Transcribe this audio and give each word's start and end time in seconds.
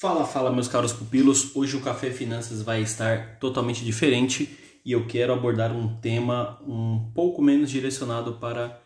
Fala, 0.00 0.24
fala, 0.24 0.52
meus 0.52 0.68
caros 0.68 0.92
pupilos. 0.92 1.56
Hoje 1.56 1.76
o 1.76 1.80
Café 1.80 2.12
Finanças 2.12 2.62
vai 2.62 2.80
estar 2.80 3.36
totalmente 3.40 3.84
diferente 3.84 4.56
e 4.84 4.92
eu 4.92 5.08
quero 5.08 5.32
abordar 5.32 5.74
um 5.74 5.96
tema 5.96 6.56
um 6.62 7.10
pouco 7.12 7.42
menos 7.42 7.68
direcionado 7.68 8.34
para 8.34 8.80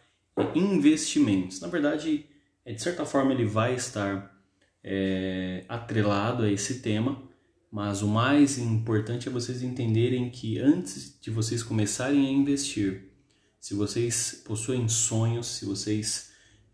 investimentos. 0.55 1.61
Na 1.61 1.69
verdade, 1.69 2.25
é, 2.65 2.73
de 2.73 2.81
certa 2.81 3.05
forma, 3.05 3.31
ele 3.31 3.45
vai 3.45 3.75
estar 3.75 4.35
é, 4.83 5.67
atrelado 5.69 6.45
a 6.45 6.51
esse 6.51 6.81
tema, 6.81 7.23
mas 7.71 8.01
o 8.01 8.09
mais 8.09 8.57
importante 8.57 9.29
é 9.29 9.31
vocês 9.31 9.63
entenderem 9.63 10.31
que 10.31 10.59
antes 10.59 11.21
de 11.21 11.31
vocês 11.31 11.63
começarem 11.63 12.27
a 12.27 12.31
investir, 12.31 13.13
se 13.61 13.75
vocês 13.75 14.43
possuem 14.47 14.89
sonhos, 14.89 15.47
se 15.47 15.67
vocês 15.67 16.32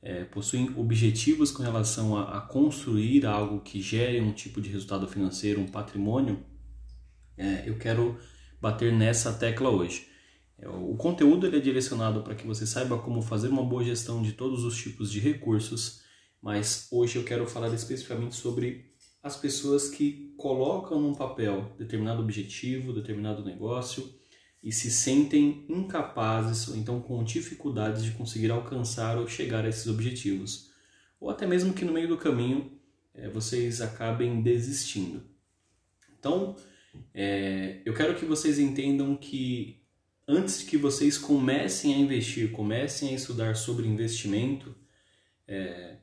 é, 0.08 0.24
possuem 0.24 0.72
objetivos 0.74 1.50
com 1.50 1.62
relação 1.62 2.16
a, 2.16 2.38
a, 2.38 2.40
construir 2.40 3.26
algo 3.26 3.60
que 3.60 3.82
gere 3.82 4.22
um 4.22 4.32
tipo 4.32 4.58
de 4.58 4.70
resultado 4.70 5.06
financeiro, 5.06 5.60
um 5.60 5.66
patrimônio, 5.66 6.42
é, 7.36 7.68
eu 7.68 7.76
quero 7.76 8.18
bater 8.58 8.90
nessa 8.90 9.34
tecla 9.34 9.68
hoje. 9.68 10.08
É, 10.58 10.66
o 10.66 10.96
conteúdo 10.96 11.46
ele 11.46 11.58
é 11.58 11.60
direcionado 11.60 12.22
para 12.22 12.34
que 12.34 12.46
você 12.46 12.66
saiba 12.66 12.96
como 12.96 13.20
fazer 13.20 13.48
uma 13.48 13.62
boa 13.62 13.84
gestão 13.84 14.22
de 14.22 14.32
todos 14.32 14.64
os 14.64 14.78
tipos 14.78 15.12
de 15.12 15.20
recursos, 15.20 16.00
mas 16.40 16.88
hoje 16.90 17.16
eu 17.16 17.24
quero 17.24 17.46
falar 17.46 17.68
especificamente 17.74 18.34
sobre 18.34 18.86
as 19.22 19.36
pessoas 19.36 19.90
que 19.90 20.32
colocam 20.38 20.98
num 20.98 21.14
papel 21.14 21.74
determinado 21.76 22.22
objetivo, 22.22 22.94
determinado 22.94 23.44
negócio 23.44 24.10
e 24.62 24.72
se 24.72 24.90
sentem 24.90 25.64
incapazes 25.68 26.68
ou 26.68 26.76
então 26.76 27.00
com 27.00 27.22
dificuldades 27.22 28.02
de 28.02 28.10
conseguir 28.12 28.50
alcançar 28.50 29.16
ou 29.16 29.26
chegar 29.26 29.64
a 29.64 29.68
esses 29.68 29.86
objetivos, 29.86 30.70
ou 31.20 31.30
até 31.30 31.46
mesmo 31.46 31.72
que 31.72 31.84
no 31.84 31.92
meio 31.92 32.08
do 32.08 32.16
caminho 32.16 32.72
é, 33.14 33.28
vocês 33.28 33.80
acabem 33.80 34.42
desistindo. 34.42 35.22
Então, 36.18 36.56
é, 37.14 37.80
eu 37.84 37.94
quero 37.94 38.14
que 38.16 38.24
vocês 38.24 38.58
entendam 38.58 39.16
que 39.16 39.80
antes 40.26 40.62
que 40.62 40.76
vocês 40.76 41.16
comecem 41.16 41.94
a 41.94 41.98
investir, 41.98 42.52
comecem 42.52 43.10
a 43.10 43.12
estudar 43.12 43.56
sobre 43.56 43.86
investimento, 43.86 44.74
é, 45.46 45.96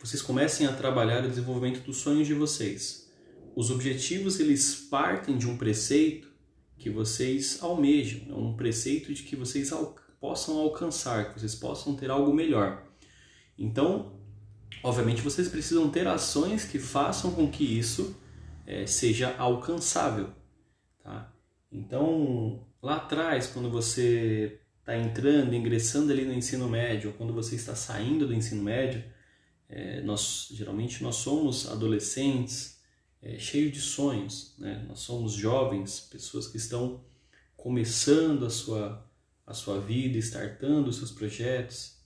vocês 0.00 0.20
comecem 0.20 0.66
a 0.66 0.72
trabalhar 0.72 1.24
o 1.24 1.28
desenvolvimento 1.28 1.84
dos 1.84 1.98
sonhos 1.98 2.26
de 2.26 2.34
vocês. 2.34 3.10
Os 3.54 3.70
objetivos 3.70 4.40
eles 4.40 4.74
partem 4.74 5.38
de 5.38 5.46
um 5.46 5.56
preceito 5.56 6.35
que 6.78 6.90
vocês 6.90 7.62
almejam, 7.62 8.20
é 8.30 8.34
um 8.34 8.54
preceito 8.54 9.12
de 9.12 9.22
que 9.22 9.36
vocês 9.36 9.72
al 9.72 9.96
possam 10.20 10.58
alcançar, 10.58 11.32
que 11.32 11.40
vocês 11.40 11.54
possam 11.54 11.94
ter 11.94 12.10
algo 12.10 12.32
melhor. 12.32 12.84
Então, 13.58 14.18
obviamente, 14.82 15.22
vocês 15.22 15.48
precisam 15.48 15.90
ter 15.90 16.06
ações 16.06 16.64
que 16.64 16.78
façam 16.78 17.32
com 17.32 17.50
que 17.50 17.64
isso 17.64 18.16
é, 18.66 18.86
seja 18.86 19.36
alcançável. 19.36 20.30
Tá? 21.02 21.32
Então, 21.70 22.66
lá 22.82 22.96
atrás, 22.96 23.46
quando 23.46 23.70
você 23.70 24.60
está 24.80 24.96
entrando, 24.96 25.54
ingressando 25.54 26.12
ali 26.12 26.24
no 26.24 26.32
ensino 26.32 26.68
médio, 26.68 27.10
ou 27.10 27.16
quando 27.16 27.32
você 27.32 27.54
está 27.56 27.74
saindo 27.74 28.26
do 28.26 28.34
ensino 28.34 28.62
médio, 28.62 29.04
é, 29.68 30.00
nós 30.00 30.48
geralmente 30.52 31.02
nós 31.02 31.16
somos 31.16 31.68
adolescentes, 31.68 32.75
é, 33.26 33.38
cheio 33.40 33.72
de 33.72 33.80
sonhos. 33.80 34.54
Né? 34.56 34.84
Nós 34.88 35.00
somos 35.00 35.32
jovens, 35.32 36.00
pessoas 36.00 36.46
que 36.46 36.56
estão 36.56 37.04
começando 37.56 38.46
a 38.46 38.50
sua, 38.50 39.04
a 39.44 39.52
sua 39.52 39.80
vida, 39.80 40.16
startando 40.18 40.88
os 40.88 40.96
seus 40.96 41.10
projetos, 41.10 41.96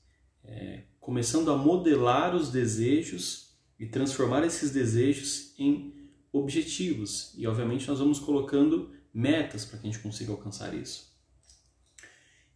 é, 0.42 0.84
começando 0.98 1.50
a 1.50 1.56
modelar 1.56 2.34
os 2.34 2.50
desejos 2.50 3.50
e 3.78 3.86
transformar 3.86 4.44
esses 4.46 4.70
desejos 4.70 5.52
em 5.58 5.94
objetivos. 6.32 7.34
E, 7.36 7.46
obviamente, 7.46 7.86
nós 7.86 7.98
vamos 7.98 8.18
colocando 8.18 8.90
metas 9.12 9.66
para 9.66 9.78
que 9.78 9.88
a 9.88 9.90
gente 9.90 10.02
consiga 10.02 10.32
alcançar 10.32 10.74
isso. 10.74 11.10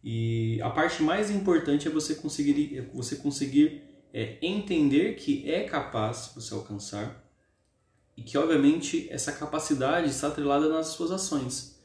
E 0.03 0.59
a 0.61 0.69
parte 0.71 1.03
mais 1.03 1.29
importante 1.29 1.87
é 1.87 1.91
você 1.91 2.15
conseguir, 2.15 2.77
é 2.77 2.81
você 2.81 3.15
conseguir 3.17 3.83
é, 4.11 4.39
entender 4.41 5.15
que 5.15 5.49
é 5.49 5.63
capaz 5.65 6.31
você 6.33 6.53
alcançar 6.53 7.23
e 8.17 8.23
que, 8.23 8.37
obviamente, 8.37 9.07
essa 9.09 9.31
capacidade 9.31 10.09
está 10.09 10.27
atrelada 10.27 10.69
nas 10.69 10.87
suas 10.87 11.11
ações. 11.11 11.79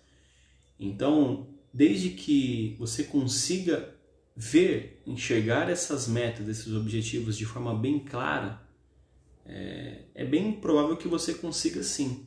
Então, 0.79 1.49
desde 1.73 2.11
que 2.11 2.77
você 2.79 3.05
consiga 3.05 3.95
ver, 4.37 5.03
enxergar 5.07 5.69
essas 5.69 6.09
metas, 6.09 6.49
esses 6.49 6.73
objetivos 6.73 7.37
de 7.37 7.45
forma 7.45 7.75
bem 7.75 7.99
clara, 7.99 8.63
é, 9.45 10.05
é 10.15 10.25
bem 10.25 10.53
provável 10.53 10.97
que 10.97 11.09
você 11.09 11.35
consiga 11.35 11.83
sim 11.83 12.27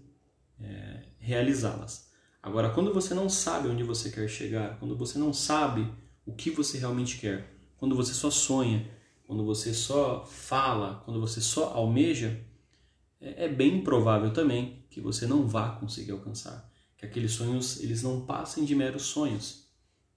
é, 0.59 1.03
realizá-las. 1.17 2.11
Agora, 2.41 2.69
quando 2.69 2.93
você 2.93 3.13
não 3.13 3.29
sabe 3.29 3.69
onde 3.69 3.83
você 3.83 4.11
quer 4.11 4.27
chegar, 4.27 4.77
quando 4.77 4.97
você 4.97 5.17
não 5.17 5.33
sabe 5.33 5.89
o 6.25 6.33
que 6.33 6.51
você 6.51 6.77
realmente 6.77 7.17
quer, 7.17 7.49
quando 7.77 7.95
você 7.95 8.13
só 8.13 8.29
sonha, 8.29 8.85
quando 9.25 9.45
você 9.45 9.73
só 9.73 10.25
fala, 10.25 11.01
quando 11.05 11.19
você 11.21 11.39
só 11.39 11.73
almeja, 11.73 12.39
é, 13.23 13.45
é 13.45 13.47
bem 13.47 13.81
provável 13.81 14.31
também 14.33 14.85
que 14.89 14.99
você 14.99 15.25
não 15.25 15.47
vá 15.47 15.77
conseguir 15.77 16.11
alcançar. 16.11 16.69
Que 16.97 17.05
aqueles 17.05 17.31
sonhos 17.31 17.81
eles 17.81 18.03
não 18.03 18.25
passem 18.25 18.65
de 18.65 18.75
meros 18.75 19.03
sonhos, 19.03 19.67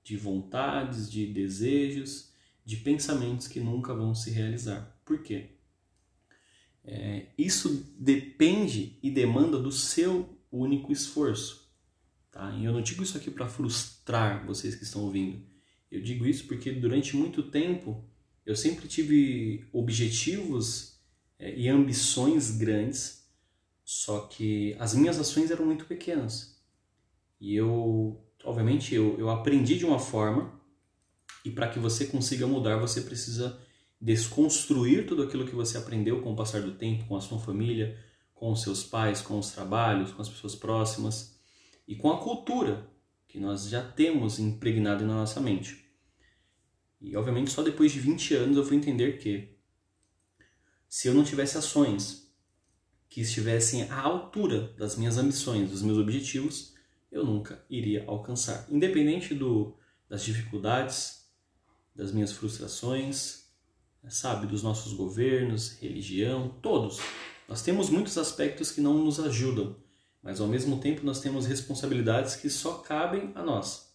de 0.03 0.17
vontades, 0.17 1.11
de 1.11 1.27
desejos, 1.33 2.31
de 2.65 2.77
pensamentos 2.77 3.47
que 3.47 3.61
nunca 3.61 3.95
vão 3.95 4.15
se 4.15 4.31
realizar. 4.31 5.01
Por 5.05 5.23
quê? 5.23 5.53
É, 6.85 7.27
isso 7.39 7.95
depende 7.99 8.99
e 9.03 9.11
demanda 9.11 9.59
do 9.59 9.73
seu 9.73 10.39
único 10.51 10.93
esforço. 10.93 11.73
Tá? 12.31 12.51
E 12.57 12.65
eu 12.65 12.73
não 12.73 12.83
digo 12.83 13.03
isso 13.03 13.17
aqui 13.17 13.31
para 13.31 13.49
frustrar 13.49 14.45
vocês 14.47 14.75
que 14.75 14.85
estão 14.85 15.03
ouvindo. 15.03 15.45
Eu 15.91 16.03
digo 16.03 16.27
isso 16.27 16.47
porque 16.47 16.73
durante 16.73 17.17
muito 17.17 17.45
tempo 17.45 18.05
eu 18.45 18.55
sempre 18.55 18.87
tive 18.87 19.67
objetivos 19.73 20.96
e 21.39 21.69
ambições 21.69 22.51
grandes, 22.51 23.27
só 23.85 24.21
que 24.21 24.75
as 24.79 24.95
minhas 24.95 25.19
ações 25.19 25.51
eram 25.51 25.67
muito 25.67 25.85
pequenas. 25.85 26.61
E 27.41 27.55
eu, 27.55 28.25
obviamente, 28.45 28.95
eu, 28.95 29.19
eu 29.19 29.31
aprendi 29.31 29.79
de 29.79 29.85
uma 29.85 29.99
forma, 29.99 30.61
e 31.45 31.51
para 31.51 31.69
que 31.69 31.79
você 31.79 32.07
consiga 32.07 32.47
mudar, 32.47 32.77
você 32.77 33.03
precisa 33.03 33.61
desconstruir 34.01 35.07
tudo 35.07 35.23
aquilo 35.23 35.47
que 35.47 35.55
você 35.55 35.79
aprendeu 35.79 36.21
com 36.23 36.33
o 36.33 36.37
passar 36.37 36.63
do 36.63 36.73
tempo, 36.73 37.07
com 37.07 37.17
a 37.17 37.21
sua 37.21 37.39
família, 37.39 37.99
com 38.35 38.53
os 38.53 38.63
seus 38.63 38.85
pais, 38.85 39.23
com 39.23 39.39
os 39.39 39.51
trabalhos, 39.51 40.13
com 40.13 40.21
as 40.21 40.29
pessoas 40.29 40.55
próximas 40.55 41.41
e 41.89 41.97
com 41.97 42.11
a 42.11 42.19
cultura 42.19 42.91
que 43.27 43.41
nós 43.41 43.69
já 43.69 43.83
temos 43.83 44.39
impregnado 44.39 45.07
na 45.07 45.15
nossa 45.15 45.41
mente. 45.41 45.85
E 47.01 47.17
obviamente 47.17 47.51
só 47.51 47.63
depois 47.63 47.93
de 47.93 48.01
20 48.01 48.35
anos 48.35 48.57
eu 48.57 48.65
fui 48.65 48.77
entender 48.77 49.19
que 49.19 49.56
se 50.97 51.09
eu 51.09 51.13
não 51.13 51.23
tivesse 51.23 51.59
ações 51.59 52.33
que 53.07 53.21
estivessem 53.21 53.83
à 53.91 54.01
altura 54.01 54.73
das 54.79 54.97
minhas 54.97 55.19
ambições, 55.19 55.69
dos 55.69 55.83
meus 55.83 55.99
objetivos, 55.99 56.73
eu 57.13 57.23
nunca 57.23 57.63
iria 57.69 58.03
alcançar. 58.07 58.67
Independente 58.71 59.35
do, 59.35 59.77
das 60.09 60.25
dificuldades, 60.25 61.29
das 61.95 62.13
minhas 62.13 62.33
frustrações, 62.33 63.45
sabe, 64.09 64.47
dos 64.47 64.63
nossos 64.63 64.95
governos, 64.95 65.73
religião, 65.73 66.57
todos. 66.63 66.99
Nós 67.47 67.61
temos 67.61 67.91
muitos 67.91 68.17
aspectos 68.17 68.73
que 68.73 68.81
não 68.81 68.95
nos 68.95 69.21
ajudam, 69.21 69.77
mas 70.23 70.41
ao 70.41 70.49
mesmo 70.49 70.81
tempo 70.81 71.05
nós 71.05 71.21
temos 71.21 71.45
responsabilidades 71.45 72.37
que 72.37 72.49
só 72.49 72.79
cabem 72.79 73.33
a 73.35 73.43
nós. 73.43 73.95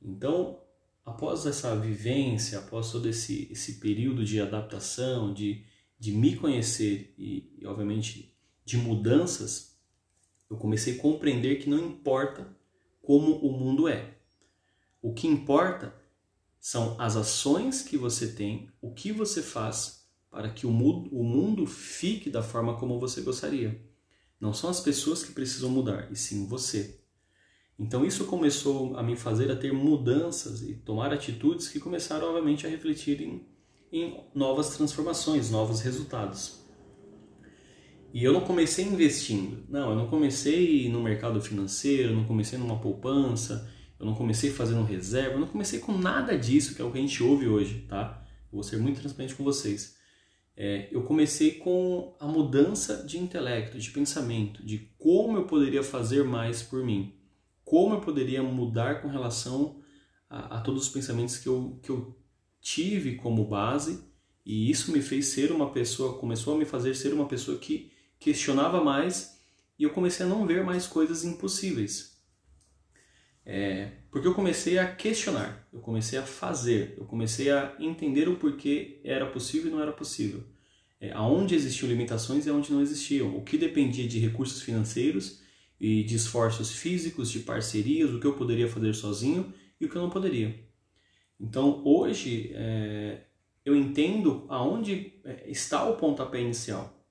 Então, 0.00 0.60
após 1.04 1.44
essa 1.44 1.74
vivência, 1.74 2.60
após 2.60 2.92
todo 2.92 3.08
esse, 3.08 3.48
esse 3.50 3.80
período 3.80 4.24
de 4.24 4.40
adaptação, 4.40 5.34
de 5.34 5.73
de 5.98 6.12
me 6.12 6.36
conhecer 6.36 7.14
e, 7.16 7.52
e, 7.58 7.66
obviamente, 7.66 8.34
de 8.64 8.76
mudanças, 8.76 9.78
eu 10.50 10.56
comecei 10.56 10.96
a 10.96 11.00
compreender 11.00 11.56
que 11.56 11.68
não 11.68 11.78
importa 11.78 12.56
como 13.02 13.36
o 13.36 13.52
mundo 13.52 13.88
é. 13.88 14.18
O 15.00 15.12
que 15.12 15.26
importa 15.26 15.94
são 16.58 16.98
as 16.98 17.16
ações 17.16 17.82
que 17.82 17.96
você 17.96 18.28
tem, 18.28 18.70
o 18.80 18.92
que 18.92 19.12
você 19.12 19.42
faz 19.42 20.08
para 20.30 20.50
que 20.50 20.66
o 20.66 20.70
mundo, 20.70 21.14
o 21.14 21.22
mundo 21.22 21.66
fique 21.66 22.30
da 22.30 22.42
forma 22.42 22.76
como 22.76 22.98
você 22.98 23.20
gostaria. 23.20 23.80
Não 24.40 24.52
são 24.52 24.68
as 24.70 24.80
pessoas 24.80 25.22
que 25.22 25.32
precisam 25.32 25.70
mudar, 25.70 26.10
e 26.10 26.16
sim 26.16 26.46
você. 26.46 27.00
Então 27.78 28.04
isso 28.04 28.24
começou 28.24 28.96
a 28.96 29.02
me 29.02 29.16
fazer 29.16 29.50
a 29.50 29.56
ter 29.56 29.72
mudanças 29.72 30.62
e 30.62 30.74
tomar 30.74 31.12
atitudes 31.12 31.68
que 31.68 31.80
começaram, 31.80 32.28
obviamente, 32.28 32.66
a 32.66 32.70
refletir 32.70 33.20
em 33.94 34.20
novas 34.34 34.76
transformações, 34.76 35.50
novos 35.50 35.80
resultados. 35.80 36.64
E 38.12 38.24
eu 38.24 38.32
não 38.32 38.40
comecei 38.40 38.84
investindo. 38.84 39.64
Não, 39.68 39.90
eu 39.90 39.96
não 39.96 40.08
comecei 40.08 40.88
no 40.88 41.00
mercado 41.00 41.40
financeiro, 41.40 42.10
eu 42.10 42.16
não 42.16 42.24
comecei 42.24 42.58
numa 42.58 42.80
poupança, 42.80 43.72
eu 43.98 44.04
não 44.04 44.14
comecei 44.14 44.50
fazendo 44.50 44.82
reserva, 44.82 45.34
eu 45.34 45.40
não 45.40 45.46
comecei 45.46 45.78
com 45.78 45.96
nada 45.96 46.36
disso 46.36 46.74
que 46.74 46.82
é 46.82 46.84
o 46.84 46.90
que 46.90 46.98
a 46.98 47.00
gente 47.00 47.22
ouve 47.22 47.46
hoje, 47.46 47.86
tá? 47.88 48.20
vou 48.52 48.64
ser 48.64 48.78
muito 48.78 49.00
transparente 49.00 49.34
com 49.34 49.44
vocês. 49.44 49.96
É, 50.56 50.88
eu 50.92 51.02
comecei 51.02 51.52
com 51.52 52.16
a 52.18 52.26
mudança 52.26 53.04
de 53.04 53.18
intelecto, 53.18 53.78
de 53.78 53.90
pensamento, 53.90 54.64
de 54.64 54.92
como 54.98 55.36
eu 55.36 55.46
poderia 55.46 55.82
fazer 55.82 56.24
mais 56.24 56.62
por 56.62 56.84
mim, 56.84 57.14
como 57.64 57.94
eu 57.94 58.00
poderia 58.00 58.42
mudar 58.42 59.02
com 59.02 59.08
relação 59.08 59.80
a, 60.28 60.58
a 60.58 60.60
todos 60.60 60.84
os 60.84 60.88
pensamentos 60.88 61.38
que 61.38 61.48
eu, 61.48 61.78
que 61.82 61.90
eu 61.90 62.23
tive 62.64 63.16
como 63.16 63.44
base, 63.44 64.02
e 64.44 64.70
isso 64.70 64.90
me 64.90 65.02
fez 65.02 65.26
ser 65.26 65.52
uma 65.52 65.70
pessoa, 65.70 66.18
começou 66.18 66.54
a 66.54 66.58
me 66.58 66.64
fazer 66.64 66.94
ser 66.94 67.12
uma 67.12 67.28
pessoa 67.28 67.58
que 67.58 67.92
questionava 68.18 68.82
mais 68.82 69.38
e 69.78 69.82
eu 69.82 69.90
comecei 69.90 70.24
a 70.24 70.28
não 70.28 70.46
ver 70.46 70.64
mais 70.64 70.86
coisas 70.86 71.24
impossíveis. 71.24 72.18
É, 73.44 73.90
porque 74.10 74.26
eu 74.26 74.34
comecei 74.34 74.78
a 74.78 74.90
questionar, 74.90 75.68
eu 75.70 75.80
comecei 75.80 76.18
a 76.18 76.22
fazer, 76.22 76.94
eu 76.96 77.04
comecei 77.04 77.50
a 77.50 77.76
entender 77.78 78.30
o 78.30 78.36
porquê 78.36 78.98
era 79.04 79.26
possível 79.26 79.70
e 79.70 79.74
não 79.74 79.82
era 79.82 79.92
possível. 79.92 80.42
É, 80.98 81.12
aonde 81.12 81.54
existiam 81.54 81.90
limitações 81.90 82.46
e 82.46 82.50
aonde 82.50 82.72
não 82.72 82.80
existiam. 82.80 83.36
O 83.36 83.42
que 83.42 83.58
dependia 83.58 84.08
de 84.08 84.18
recursos 84.18 84.62
financeiros 84.62 85.42
e 85.78 86.02
de 86.02 86.14
esforços 86.14 86.72
físicos, 86.72 87.30
de 87.30 87.40
parcerias, 87.40 88.10
o 88.10 88.18
que 88.18 88.26
eu 88.26 88.32
poderia 88.32 88.68
fazer 88.68 88.94
sozinho 88.94 89.52
e 89.78 89.84
o 89.84 89.90
que 89.90 89.96
eu 89.96 90.02
não 90.02 90.08
poderia. 90.08 90.63
Então 91.44 91.82
hoje 91.84 92.52
é, 92.54 93.20
eu 93.64 93.76
entendo 93.76 94.46
aonde 94.48 95.20
é, 95.24 95.50
está 95.50 95.84
o 95.84 95.96
pontapé 95.96 96.40
inicial, 96.40 97.06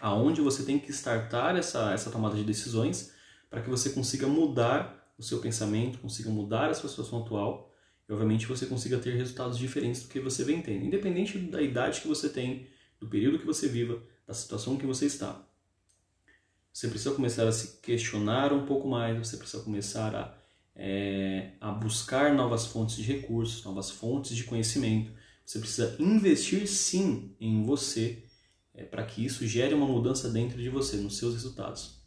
aonde 0.00 0.40
você 0.40 0.64
tem 0.64 0.76
que 0.76 0.90
startar 0.90 1.56
essa, 1.56 1.92
essa 1.92 2.10
tomada 2.10 2.34
de 2.34 2.42
decisões 2.42 3.14
para 3.48 3.62
que 3.62 3.70
você 3.70 3.90
consiga 3.90 4.26
mudar 4.26 5.14
o 5.16 5.22
seu 5.22 5.38
pensamento, 5.38 6.00
consiga 6.00 6.30
mudar 6.30 6.68
a 6.68 6.74
sua 6.74 6.88
situação 6.88 7.20
atual 7.20 7.72
e, 8.08 8.12
obviamente, 8.12 8.46
você 8.46 8.66
consiga 8.66 8.98
ter 8.98 9.14
resultados 9.14 9.56
diferentes 9.56 10.02
do 10.02 10.08
que 10.08 10.18
você 10.18 10.42
vem 10.42 10.60
tendo, 10.60 10.84
independente 10.84 11.38
da 11.38 11.62
idade 11.62 12.00
que 12.00 12.08
você 12.08 12.28
tem, 12.28 12.66
do 12.98 13.06
período 13.06 13.38
que 13.38 13.46
você 13.46 13.68
viva, 13.68 14.02
da 14.26 14.34
situação 14.34 14.76
que 14.76 14.86
você 14.86 15.06
está. 15.06 15.46
Você 16.72 16.88
precisa 16.88 17.14
começar 17.14 17.46
a 17.46 17.52
se 17.52 17.80
questionar 17.80 18.52
um 18.52 18.66
pouco 18.66 18.88
mais, 18.88 19.16
você 19.16 19.36
precisa 19.36 19.62
começar 19.62 20.14
a, 20.14 20.39
é, 20.82 21.50
a 21.60 21.70
buscar 21.70 22.34
novas 22.34 22.64
fontes 22.64 22.96
de 22.96 23.02
recursos, 23.02 23.62
novas 23.62 23.90
fontes 23.90 24.34
de 24.34 24.44
conhecimento. 24.44 25.12
Você 25.44 25.58
precisa 25.58 25.94
investir 26.00 26.66
sim 26.66 27.36
em 27.38 27.62
você 27.62 28.24
é, 28.72 28.82
para 28.82 29.04
que 29.04 29.22
isso 29.22 29.46
gere 29.46 29.74
uma 29.74 29.86
mudança 29.86 30.30
dentro 30.30 30.60
de 30.60 30.70
você, 30.70 30.96
nos 30.96 31.18
seus 31.18 31.34
resultados. 31.34 32.00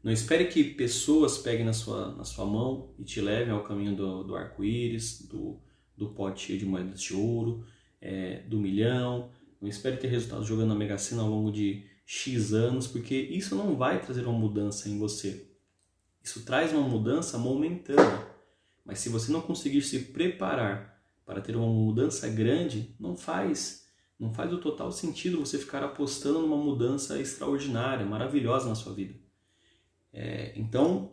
Não 0.00 0.12
espere 0.12 0.46
que 0.46 0.62
pessoas 0.62 1.38
peguem 1.38 1.64
na 1.64 1.72
sua, 1.72 2.14
na 2.14 2.22
sua 2.22 2.46
mão 2.46 2.94
e 3.00 3.02
te 3.02 3.20
levem 3.20 3.52
ao 3.52 3.64
caminho 3.64 3.96
do, 3.96 4.22
do 4.22 4.36
arco-íris, 4.36 5.26
do, 5.26 5.58
do 5.96 6.10
pote 6.10 6.56
de 6.56 6.64
moedas 6.64 7.02
de 7.02 7.14
ouro, 7.14 7.66
é, 8.00 8.42
do 8.42 8.60
milhão. 8.60 9.28
Não 9.60 9.68
espere 9.68 9.96
ter 9.96 10.06
resultados 10.06 10.46
jogando 10.46 10.68
na 10.68 10.76
Mega 10.76 10.98
Sena 10.98 11.22
ao 11.22 11.28
longo 11.28 11.50
de 11.50 11.84
X 12.04 12.52
anos, 12.52 12.86
porque 12.86 13.16
isso 13.16 13.56
não 13.56 13.74
vai 13.74 14.00
trazer 14.00 14.24
uma 14.24 14.38
mudança 14.38 14.88
em 14.88 14.96
você. 14.96 15.55
Isso 16.26 16.44
traz 16.44 16.72
uma 16.72 16.82
mudança 16.82 17.38
momentânea. 17.38 18.26
Mas 18.84 18.98
se 18.98 19.08
você 19.08 19.30
não 19.30 19.40
conseguir 19.40 19.80
se 19.80 19.96
preparar 20.06 21.00
para 21.24 21.40
ter 21.40 21.54
uma 21.54 21.68
mudança 21.68 22.28
grande, 22.28 22.96
não 22.98 23.16
faz. 23.16 23.86
Não 24.18 24.34
faz 24.34 24.52
o 24.52 24.58
total 24.58 24.90
sentido 24.90 25.38
você 25.38 25.56
ficar 25.56 25.84
apostando 25.84 26.40
numa 26.40 26.56
mudança 26.56 27.20
extraordinária, 27.20 28.04
maravilhosa 28.04 28.68
na 28.68 28.74
sua 28.74 28.92
vida. 28.92 29.14
É, 30.12 30.52
então, 30.56 31.12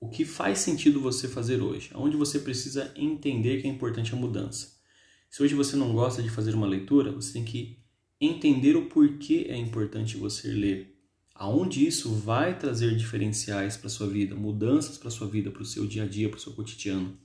o 0.00 0.08
que 0.08 0.24
faz 0.24 0.60
sentido 0.60 1.02
você 1.02 1.28
fazer 1.28 1.60
hoje? 1.60 1.90
Onde 1.94 2.16
você 2.16 2.38
precisa 2.38 2.94
entender 2.96 3.60
que 3.60 3.68
é 3.68 3.70
importante 3.70 4.14
a 4.14 4.16
mudança? 4.16 4.80
Se 5.28 5.42
hoje 5.42 5.54
você 5.54 5.76
não 5.76 5.92
gosta 5.92 6.22
de 6.22 6.30
fazer 6.30 6.54
uma 6.54 6.66
leitura, 6.66 7.12
você 7.12 7.34
tem 7.34 7.44
que 7.44 7.78
entender 8.18 8.74
o 8.74 8.88
porquê 8.88 9.48
é 9.50 9.56
importante 9.58 10.16
você 10.16 10.48
ler. 10.48 10.93
Aonde 11.34 11.84
isso 11.84 12.14
vai 12.14 12.56
trazer 12.56 12.96
diferenciais 12.96 13.76
para 13.76 13.90
sua 13.90 14.06
vida, 14.06 14.36
mudanças 14.36 14.96
para 14.96 15.10
sua 15.10 15.26
vida, 15.26 15.50
para 15.50 15.62
o 15.62 15.66
seu 15.66 15.84
dia 15.86 16.04
a 16.04 16.06
dia, 16.06 16.28
para 16.28 16.36
o 16.36 16.40
seu 16.40 16.52
cotidiano. 16.52 17.18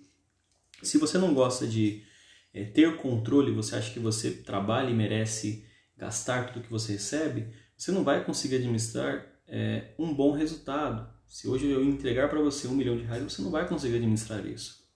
Se 0.82 0.98
você 0.98 1.18
não 1.18 1.34
gosta 1.34 1.68
de 1.68 2.04
é, 2.52 2.64
ter 2.64 2.98
controle, 2.98 3.52
você 3.52 3.76
acha 3.76 3.94
que 3.94 4.00
você 4.00 4.32
trabalha 4.32 4.90
e 4.90 4.96
merece 4.96 5.66
gastar 5.96 6.52
tudo 6.52 6.64
que 6.64 6.72
você 6.72 6.94
recebe, 6.94 7.54
você 7.78 7.92
não 7.92 8.04
vai 8.04 8.24
conseguir 8.26 8.56
administrar 8.56 9.26
é, 9.48 9.94
um 10.00 10.14
bom 10.14 10.32
resultado. 10.32 11.08
Se 11.28 11.48
hoje 11.48 11.68
eu 11.68 11.84
entregar 11.84 12.30
para 12.30 12.42
você 12.42 12.68
um 12.68 12.76
milhão 12.76 12.98
de 12.98 13.04
reais, 13.04 13.22
você 13.22 13.42
não 13.44 13.52
vai 13.52 13.68
conseguir 13.68 13.98
administrar 13.98 14.44
isso. 14.46 14.90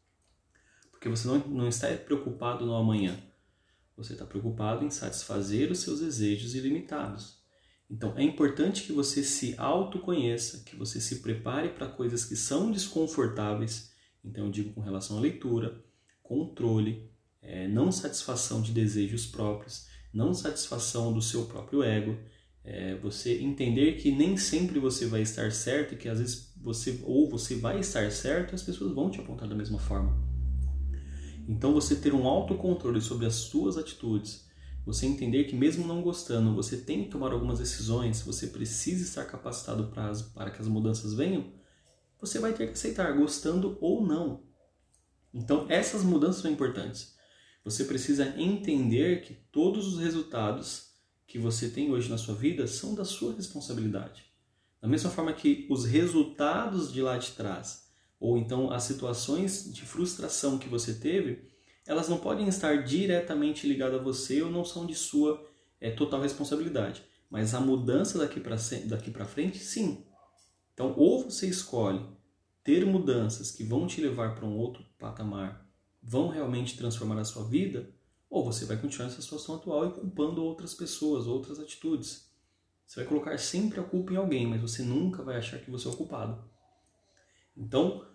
Porque 0.90 1.08
você 1.08 1.28
não, 1.28 1.38
não 1.40 1.68
está 1.68 1.88
preocupado 1.90 2.66
no 2.66 2.74
amanhã. 2.74 3.22
Você 3.96 4.14
está 4.14 4.26
preocupado 4.26 4.84
em 4.84 4.90
satisfazer 4.90 5.70
os 5.70 5.80
seus 5.80 6.00
desejos 6.00 6.56
ilimitados. 6.56 7.43
Então 7.90 8.18
é 8.18 8.24
importante 8.24 8.84
que 8.84 8.92
você 8.92 9.24
se 9.24 9.56
autoconheça, 9.58 10.64
que 10.64 10.76
você 10.76 11.00
se 11.00 11.18
prepare 11.20 11.70
para 11.70 11.88
coisas 11.88 12.26
que 12.26 12.36
são 12.36 12.72
desconfortáveis. 12.72 13.92
Então 14.24 14.46
eu 14.46 14.52
digo 14.52 14.74
com 14.74 14.82
relação 14.82 15.18
à 15.18 15.20
leitura, 15.20 15.84
controle, 16.22 17.12
é, 17.42 17.68
não 17.68 17.92
satisfação 17.92 18.62
de 18.62 18.72
desejos 18.72 19.26
próprios, 19.26 19.88
não 20.14 20.34
satisfação 20.34 21.14
do 21.14 21.22
seu 21.22 21.46
próprio 21.46 21.84
ego 21.84 22.18
é 22.64 22.96
você 22.96 23.40
entender 23.42 23.98
que 23.98 24.10
nem 24.10 24.38
sempre 24.38 24.80
você 24.80 25.06
vai 25.06 25.22
estar 25.22 25.52
certo 25.52 25.94
e 25.94 25.98
que 25.98 26.08
às 26.08 26.20
vezes 26.20 26.54
você 26.62 27.02
ou 27.04 27.30
você 27.30 27.56
vai 27.56 27.80
estar 27.80 28.10
certo 28.12 28.54
e 28.54 28.56
as 28.56 28.64
pessoas 28.64 28.94
vão 28.94 29.10
te 29.10 29.20
apontar 29.20 29.50
da 29.50 29.56
mesma 29.56 29.78
forma. 29.78 30.18
Então 31.48 31.74
você 31.74 31.96
ter 31.96 32.14
um 32.14 32.26
autocontrole 32.26 33.02
sobre 33.02 33.26
as 33.26 33.36
suas 33.36 33.78
atitudes, 33.78 34.48
você 34.86 35.06
entender 35.06 35.46
que 35.46 35.56
mesmo 35.56 35.88
não 35.88 36.02
gostando, 36.02 36.54
você 36.54 36.78
tem 36.78 37.04
que 37.04 37.10
tomar 37.10 37.32
algumas 37.32 37.60
decisões, 37.60 38.22
você 38.22 38.48
precisa 38.48 39.04
estar 39.04 39.26
capacitado 39.26 39.88
para, 39.88 40.10
as, 40.10 40.22
para 40.22 40.52
que 40.52 40.62
as 40.62 40.68
mudanças 40.68 41.14
venham, 41.14 41.54
você 42.20 42.40
vai 42.40 42.54
ter 42.54 42.68
que 42.68 42.74
aceitar, 42.74 43.16
gostando 43.16 43.78
ou 43.80 44.06
não. 44.06 44.44
Então 45.34 45.66
essas 45.70 46.04
mudanças 46.04 46.42
são 46.42 46.52
importantes. 46.52 47.16
Você 47.64 47.86
precisa 47.86 48.28
entender 48.38 49.22
que 49.22 49.34
todos 49.34 49.94
os 49.94 50.00
resultados 50.00 50.94
que 51.26 51.40
você 51.40 51.70
tem 51.70 51.92
hoje 51.92 52.10
na 52.10 52.18
sua 52.18 52.36
vida 52.36 52.68
são 52.68 52.94
da 52.94 53.06
sua 53.06 53.34
responsabilidade. 53.34 54.26
Da 54.82 54.88
mesma 54.88 55.10
forma 55.10 55.32
que 55.32 55.66
os 55.70 55.86
resultados 55.86 56.92
de 56.92 57.02
lá 57.02 57.18
de 57.18 57.32
trás, 57.32 57.88
ou 58.20 58.38
então 58.38 58.70
as 58.70 58.84
situações 58.84 59.74
de 59.74 59.84
frustração 59.84 60.60
que 60.60 60.68
você 60.68 60.94
teve, 60.94 61.53
elas 61.86 62.08
não 62.08 62.18
podem 62.18 62.48
estar 62.48 62.84
diretamente 62.84 63.68
ligadas 63.68 64.00
a 64.00 64.04
você 64.04 64.42
ou 64.42 64.50
não 64.50 64.64
são 64.64 64.86
de 64.86 64.96
sua 64.96 65.46
é, 65.80 65.92
total 65.92 66.22
responsabilidade. 66.22 67.04
Mas 67.30 67.54
a 67.54 67.60
mudança 67.60 68.18
daqui 68.18 68.40
para 69.12 69.26
frente, 69.26 69.60
sim. 69.60 70.06
Então, 70.74 70.94
ou 70.98 71.24
você 71.24 71.48
escolhe 71.48 72.06
ter 72.64 72.86
mudanças 72.86 73.52
que 73.52 73.64
vão 73.64 73.86
te 73.86 74.00
levar 74.00 74.36
para 74.36 74.46
um 74.46 74.56
outro 74.56 74.86
patamar, 74.98 75.68
vão 76.02 76.30
realmente 76.30 76.78
transformar 76.78 77.20
a 77.20 77.26
sua 77.26 77.44
vida, 77.44 77.94
ou 78.30 78.44
você 78.44 78.66
vai 78.66 78.78
continuar 78.78 79.08
nessa 79.08 79.22
situação 79.22 79.56
atual 79.56 79.88
e 79.88 79.92
culpando 79.92 80.44
outras 80.44 80.74
pessoas, 80.74 81.28
outras 81.28 81.60
atitudes. 81.60 82.32
Você 82.86 83.02
vai 83.02 83.10
colocar 83.10 83.38
sempre 83.38 83.80
a 83.80 83.84
culpa 83.84 84.14
em 84.14 84.18
alguém, 84.18 84.48
mas 84.48 84.62
você 84.62 84.82
nunca 84.82 85.22
vai 85.24 85.38
achar 85.38 85.60
que 85.60 85.70
você 85.70 85.88
é 85.88 85.92
o 85.92 85.96
culpado. 85.96 86.44
Então, 87.56 88.06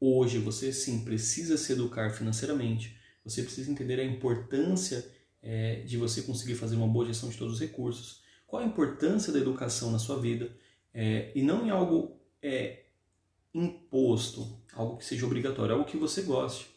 hoje 0.00 0.38
você 0.38 0.72
sim 0.72 1.04
precisa 1.04 1.56
se 1.56 1.72
educar 1.72 2.10
financeiramente, 2.10 2.97
você 3.24 3.42
precisa 3.42 3.70
entender 3.70 4.00
a 4.00 4.04
importância 4.04 5.04
é, 5.42 5.80
de 5.80 5.96
você 5.96 6.22
conseguir 6.22 6.54
fazer 6.54 6.76
uma 6.76 6.88
boa 6.88 7.06
gestão 7.06 7.28
de 7.28 7.36
todos 7.36 7.54
os 7.54 7.60
recursos, 7.60 8.22
qual 8.46 8.62
a 8.62 8.66
importância 8.66 9.32
da 9.32 9.38
educação 9.38 9.90
na 9.90 9.98
sua 9.98 10.20
vida, 10.20 10.50
é, 10.92 11.30
e 11.34 11.42
não 11.42 11.66
em 11.66 11.70
algo 11.70 12.18
é, 12.42 12.84
imposto, 13.52 14.60
algo 14.72 14.96
que 14.96 15.04
seja 15.04 15.26
obrigatório, 15.26 15.74
algo 15.74 15.86
que 15.86 15.96
você 15.96 16.22
goste. 16.22 16.68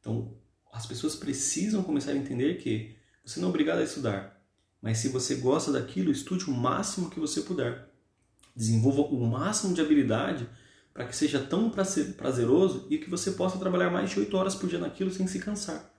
Então, 0.00 0.34
as 0.72 0.86
pessoas 0.86 1.14
precisam 1.14 1.82
começar 1.82 2.12
a 2.12 2.16
entender 2.16 2.56
que 2.56 2.96
você 3.24 3.38
não 3.38 3.48
é 3.48 3.50
obrigado 3.50 3.78
a 3.78 3.84
estudar, 3.84 4.42
mas 4.80 4.98
se 4.98 5.08
você 5.08 5.36
gosta 5.36 5.70
daquilo, 5.70 6.10
estude 6.10 6.46
o 6.46 6.52
máximo 6.52 7.10
que 7.10 7.20
você 7.20 7.42
puder. 7.42 7.88
Desenvolva 8.54 9.02
o 9.02 9.26
máximo 9.26 9.74
de 9.74 9.80
habilidade 9.80 10.48
para 10.92 11.06
que 11.06 11.16
seja 11.16 11.38
tão 11.38 11.70
prazeroso 11.70 12.86
e 12.90 12.98
que 12.98 13.08
você 13.08 13.32
possa 13.32 13.58
trabalhar 13.58 13.90
mais 13.90 14.10
de 14.10 14.20
8 14.20 14.36
horas 14.36 14.54
por 14.54 14.68
dia 14.68 14.78
naquilo 14.78 15.10
sem 15.10 15.26
se 15.26 15.38
cansar. 15.38 15.90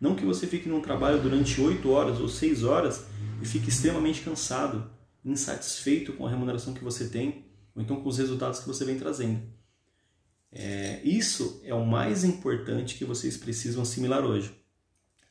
Não 0.00 0.14
que 0.14 0.24
você 0.24 0.46
fique 0.46 0.68
num 0.68 0.80
trabalho 0.80 1.22
durante 1.22 1.60
8 1.60 1.88
horas 1.88 2.20
ou 2.20 2.28
6 2.28 2.64
horas 2.64 3.06
e 3.40 3.46
fique 3.46 3.68
extremamente 3.68 4.22
cansado, 4.22 4.90
insatisfeito 5.24 6.12
com 6.12 6.26
a 6.26 6.30
remuneração 6.30 6.74
que 6.74 6.84
você 6.84 7.08
tem 7.08 7.46
ou 7.74 7.82
então 7.82 8.00
com 8.00 8.08
os 8.08 8.18
resultados 8.18 8.60
que 8.60 8.66
você 8.66 8.84
vem 8.84 8.98
trazendo. 8.98 9.42
É, 10.50 11.00
isso 11.02 11.60
é 11.64 11.74
o 11.74 11.84
mais 11.84 12.22
importante 12.22 12.96
que 12.96 13.04
vocês 13.04 13.36
precisam 13.36 13.82
assimilar 13.82 14.24
hoje. 14.24 14.54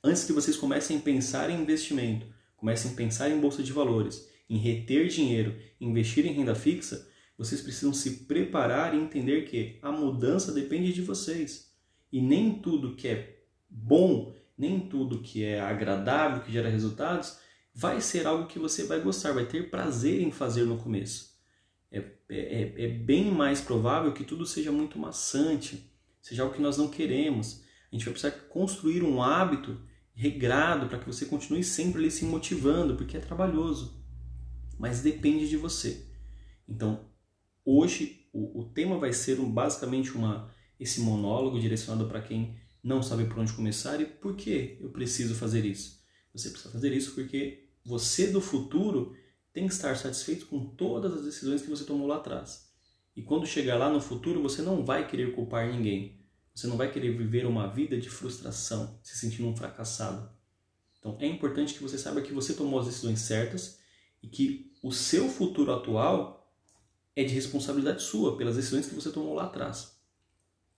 Antes 0.04 0.26
que 0.26 0.34
vocês 0.34 0.58
comecem 0.58 0.98
a 0.98 1.02
pensar 1.02 1.50
em 1.50 1.62
investimento, 1.62 2.28
comecem 2.58 2.92
a 2.92 2.94
pensar 2.94 3.30
em 3.30 3.40
bolsa 3.40 3.64
de 3.64 3.72
valores, 3.72 4.28
em 4.50 4.58
reter 4.58 5.08
dinheiro, 5.08 5.58
investir 5.80 6.26
em 6.26 6.34
renda 6.34 6.54
fixa, 6.54 7.08
vocês 7.44 7.62
precisam 7.62 7.94
se 7.94 8.26
preparar 8.26 8.94
e 8.94 8.98
entender 8.98 9.44
que 9.44 9.78
a 9.82 9.92
mudança 9.92 10.52
depende 10.52 10.94
de 10.94 11.02
vocês. 11.02 11.74
E 12.12 12.22
nem 12.22 12.60
tudo 12.60 12.96
que 12.96 13.08
é 13.08 13.44
bom, 13.70 14.36
nem 14.58 14.80
tudo 14.80 15.22
que 15.22 15.44
é 15.44 15.60
agradável, 15.60 16.42
que 16.42 16.52
gera 16.52 16.70
resultados, 16.70 17.38
vai 17.74 18.00
ser 18.00 18.28
algo 18.28 18.48
que 18.48 18.60
você 18.60 18.84
vai 18.84 19.00
gostar, 19.00 19.34
vai 19.34 19.46
ter 19.46 19.70
prazer 19.70 20.22
em 20.22 20.32
fazer 20.32 20.64
no 20.64 20.78
começo. 20.78 21.34
É, 21.92 22.04
é, 22.30 22.86
é 22.86 22.88
bem 22.88 23.32
mais 23.32 23.62
provável 23.62 24.14
que 24.14 24.24
tudo 24.24 24.46
seja 24.46 24.72
muito 24.72 24.98
maçante, 24.98 25.92
seja 26.22 26.44
algo 26.44 26.56
que 26.56 26.62
nós 26.62 26.78
não 26.78 26.88
queremos. 26.88 27.64
A 27.92 27.96
gente 27.96 28.06
vai 28.06 28.14
precisar 28.14 28.32
construir 28.50 29.04
um 29.04 29.22
hábito 29.22 29.80
regrado 30.14 30.88
para 30.88 31.00
que 31.00 31.08
você 31.08 31.26
continue 31.26 31.64
sempre 31.64 32.00
ali 32.00 32.12
se 32.12 32.26
motivando, 32.26 32.96
porque 32.96 33.18
é 33.18 33.20
trabalhoso. 33.20 34.04
Mas 34.80 35.02
depende 35.02 35.50
de 35.50 35.58
você. 35.58 36.08
Então, 36.68 37.12
hoje 37.66 38.28
o, 38.34 38.62
o 38.62 38.66
tema 38.66 38.98
vai 38.98 39.14
ser 39.14 39.40
um, 39.40 39.50
basicamente 39.50 40.12
uma, 40.12 40.52
esse 40.80 41.02
monólogo 41.02 41.60
direcionado 41.60 42.08
para 42.08 42.22
quem 42.22 42.58
não 42.84 43.02
sabe 43.02 43.26
por 43.26 43.40
onde 43.40 43.54
começar 43.54 44.02
e 44.02 44.06
por 44.06 44.36
que 44.36 44.78
eu 44.82 44.90
preciso 44.90 45.36
fazer 45.36 45.66
isso. 45.66 46.02
Você 46.34 46.50
precisa 46.50 46.72
fazer 46.72 46.92
isso 46.92 47.14
porque 47.14 47.70
você 47.86 48.28
do 48.28 48.42
futuro 48.42 49.16
tem 49.54 49.68
que 49.68 49.74
estar 49.74 49.96
satisfeito 49.96 50.48
com 50.48 50.66
todas 50.76 51.14
as 51.14 51.24
decisões 51.24 51.62
que 51.62 51.70
você 51.70 51.86
tomou 51.86 52.08
lá 52.08 52.18
atrás. 52.18 52.72
E 53.16 53.22
quando 53.22 53.46
chegar 53.46 53.78
lá 53.78 53.90
no 53.90 54.02
futuro, 54.02 54.42
você 54.42 54.62
não 54.62 54.84
vai 54.84 55.08
querer 55.08 55.36
culpar 55.36 55.72
ninguém. 55.72 56.20
Você 56.54 56.68
não 56.68 56.76
vai 56.76 56.92
querer 56.92 57.16
viver 57.16 57.46
uma 57.46 57.68
vida 57.68 58.00
de 58.00 58.10
frustração, 58.10 59.00
se 59.04 59.18
sentindo 59.18 59.48
um 59.48 59.56
fracassado. 59.56 60.30
Então 61.00 61.18
é 61.20 61.28
importante 61.28 61.74
que 61.74 61.84
você 61.84 61.98
saiba 61.98 62.22
que 62.22 62.34
você 62.34 62.54
tomou 62.54 62.80
as 62.80 62.88
decisões 62.88 63.20
certas 63.20 63.80
e 64.22 64.28
que 64.28 64.72
o 64.82 64.92
seu 64.92 65.30
futuro 65.30 65.72
atual 65.72 66.43
é 67.16 67.24
de 67.24 67.34
responsabilidade 67.34 68.02
sua 68.02 68.38
pelas 68.38 68.56
decisões 68.56 68.88
que 68.88 68.96
você 68.96 69.12
tomou 69.12 69.34
lá 69.34 69.46
atrás. 69.46 69.98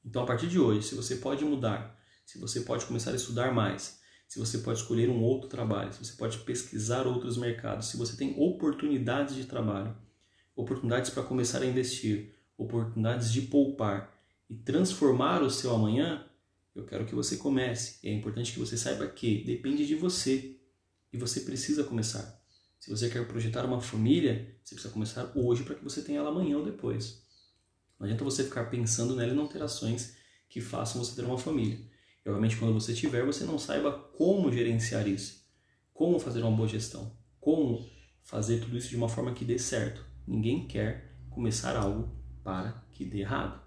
Então 0.03 0.23
a 0.23 0.25
partir 0.25 0.47
de 0.47 0.59
hoje, 0.59 0.87
se 0.87 0.95
você 0.95 1.15
pode 1.15 1.43
mudar, 1.43 1.99
se 2.25 2.39
você 2.39 2.61
pode 2.61 2.85
começar 2.85 3.11
a 3.11 3.15
estudar 3.15 3.53
mais, 3.53 3.99
se 4.27 4.39
você 4.39 4.57
pode 4.59 4.79
escolher 4.79 5.09
um 5.09 5.21
outro 5.21 5.47
trabalho, 5.47 5.93
se 5.93 6.03
você 6.03 6.13
pode 6.13 6.39
pesquisar 6.39 7.07
outros 7.07 7.37
mercados, 7.37 7.87
se 7.87 7.97
você 7.97 8.15
tem 8.17 8.35
oportunidades 8.37 9.35
de 9.35 9.45
trabalho, 9.45 9.95
oportunidades 10.55 11.09
para 11.09 11.23
começar 11.23 11.61
a 11.61 11.65
investir, 11.65 12.33
oportunidades 12.57 13.31
de 13.31 13.43
poupar, 13.43 14.13
e 14.49 14.55
transformar 14.55 15.41
o 15.41 15.49
seu 15.49 15.73
amanhã, 15.73 16.25
eu 16.75 16.85
quero 16.85 17.05
que 17.05 17.15
você 17.15 17.37
comece. 17.37 17.97
E 18.03 18.09
é 18.09 18.13
importante 18.13 18.51
que 18.51 18.59
você 18.59 18.77
saiba 18.77 19.07
que 19.07 19.43
depende 19.43 19.85
de 19.85 19.95
você 19.95 20.55
e 21.11 21.17
você 21.17 21.41
precisa 21.41 21.83
começar. 21.83 22.44
Se 22.85 22.91
você 22.91 23.09
quer 23.09 23.27
projetar 23.27 23.65
uma 23.65 23.81
família, 23.81 24.55
você 24.63 24.75
precisa 24.75 24.93
começar 24.93 25.31
hoje 25.33 25.63
para 25.63 25.73
que 25.73 25.83
você 25.83 26.03
tenha 26.03 26.19
ela 26.19 26.29
amanhã 26.29 26.59
ou 26.59 26.63
depois. 26.63 27.25
Não 27.99 28.05
adianta 28.05 28.23
você 28.23 28.43
ficar 28.43 28.65
pensando 28.65 29.15
nela 29.15 29.33
em 29.33 29.39
alterações 29.39 30.15
que 30.47 30.61
façam 30.61 31.03
você 31.03 31.15
ter 31.15 31.25
uma 31.25 31.35
família. 31.35 31.79
E 32.23 32.29
obviamente 32.29 32.57
quando 32.57 32.75
você 32.75 32.93
tiver, 32.93 33.25
você 33.25 33.43
não 33.43 33.57
saiba 33.57 33.91
como 33.91 34.51
gerenciar 34.51 35.07
isso, 35.07 35.49
como 35.95 36.19
fazer 36.19 36.43
uma 36.43 36.55
boa 36.55 36.67
gestão, 36.67 37.17
como 37.39 37.89
fazer 38.21 38.59
tudo 38.59 38.77
isso 38.77 38.89
de 38.89 38.97
uma 38.97 39.09
forma 39.09 39.33
que 39.33 39.43
dê 39.43 39.57
certo. 39.57 40.05
Ninguém 40.27 40.67
quer 40.67 41.17
começar 41.31 41.75
algo 41.75 42.15
para 42.43 42.85
que 42.91 43.03
dê 43.03 43.21
errado. 43.21 43.63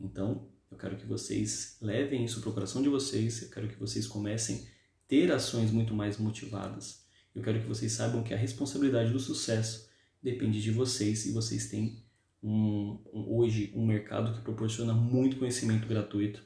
Então, 0.00 0.48
eu 0.70 0.78
quero 0.78 0.96
que 0.96 1.06
vocês 1.06 1.76
levem 1.80 2.24
isso 2.24 2.40
para 2.40 2.50
o 2.50 2.54
coração 2.54 2.80
de 2.80 2.88
vocês, 2.88 3.42
eu 3.42 3.50
quero 3.50 3.66
que 3.66 3.80
vocês 3.80 4.06
comecem 4.06 4.58
a 4.58 5.08
ter 5.08 5.32
ações 5.32 5.72
muito 5.72 5.92
mais 5.92 6.18
motivadas. 6.18 7.03
Eu 7.34 7.42
quero 7.42 7.60
que 7.60 7.66
vocês 7.66 7.92
saibam 7.92 8.22
que 8.22 8.32
a 8.32 8.36
responsabilidade 8.36 9.12
do 9.12 9.18
sucesso 9.18 9.88
depende 10.22 10.62
de 10.62 10.70
vocês 10.70 11.26
e 11.26 11.32
vocês 11.32 11.68
têm 11.68 12.04
um, 12.42 13.00
um, 13.12 13.36
hoje 13.36 13.72
um 13.74 13.86
mercado 13.86 14.34
que 14.34 14.42
proporciona 14.42 14.92
muito 14.92 15.36
conhecimento 15.36 15.88
gratuito 15.88 16.42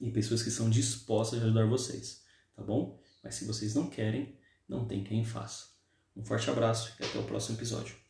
e 0.00 0.10
pessoas 0.10 0.42
que 0.42 0.50
são 0.50 0.68
dispostas 0.68 1.40
a 1.40 1.44
ajudar 1.44 1.66
vocês, 1.66 2.22
tá 2.56 2.62
bom? 2.62 3.00
Mas 3.22 3.34
se 3.34 3.44
vocês 3.44 3.74
não 3.74 3.88
querem, 3.88 4.36
não 4.68 4.86
tem 4.86 5.04
quem 5.04 5.24
faça. 5.24 5.68
Um 6.16 6.24
forte 6.24 6.50
abraço 6.50 6.92
e 7.00 7.04
até 7.04 7.18
o 7.18 7.24
próximo 7.24 7.56
episódio. 7.56 8.07